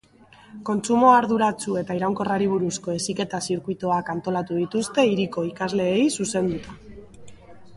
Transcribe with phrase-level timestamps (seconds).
[0.67, 6.79] Kontsumo arduratsu eta iraunkorrari buruzko heziketa zirkuituak antolatu dituzte hiriko ikasleei zuzenduta.